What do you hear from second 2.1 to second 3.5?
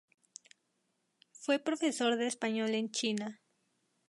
de español en China.